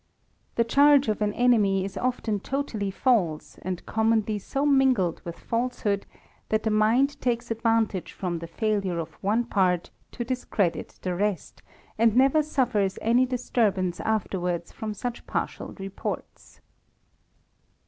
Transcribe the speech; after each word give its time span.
The 0.55 0.63
charge 0.63 1.09
of 1.09 1.21
an 1.21 1.31
enemy 1.35 1.85
is 1.85 1.95
often 1.95 2.39
totally 2.39 2.89
false, 2.89 3.59
and 3.61 3.85
commonly 3.85 4.39
so 4.39 4.65
mingled 4.65 5.21
with 5.23 5.37
false 5.37 5.81
hood, 5.81 6.07
that 6.49 6.63
the 6.63 6.71
mind 6.71 7.21
takes 7.21 7.51
advantage 7.51 8.11
from 8.11 8.39
the 8.39 8.47
failure 8.47 8.97
of 8.97 9.13
one 9.21 9.45
part 9.45 9.91
to 10.13 10.25
discredit 10.25 10.97
the 11.03 11.13
rest, 11.13 11.61
and 11.99 12.15
never 12.15 12.41
suffers 12.41 12.97
any 12.99 13.27
disturbance 13.27 13.99
afterwards 13.99 14.71
frona 14.71 14.95
such 14.95 15.27
partial 15.27 15.73
reports. 15.77 16.61